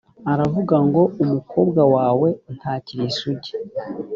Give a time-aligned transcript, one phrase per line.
[0.33, 3.51] aravuga ngo ’umukobwa wawe ntakiri isugi!